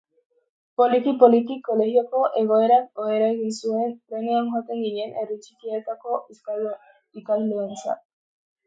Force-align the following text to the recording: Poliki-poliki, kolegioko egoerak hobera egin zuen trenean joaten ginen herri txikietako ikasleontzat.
Poliki-poliki, 0.79 1.57
kolegioko 1.67 2.21
egoerak 2.41 3.03
hobera 3.03 3.29
egin 3.35 3.53
zuen 3.59 3.95
trenean 4.09 4.51
joaten 4.55 4.83
ginen 4.89 5.17
herri 5.23 5.41
txikietako 5.47 6.21
ikasleontzat. 6.39 8.07